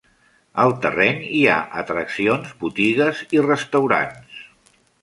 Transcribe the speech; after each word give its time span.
Al 0.63 0.71
terreny 0.85 1.19
hi 1.39 1.43
ha 1.49 1.59
atraccions, 1.83 2.57
botigues 2.65 3.25
i 3.39 3.47
restaurants. 3.51 4.43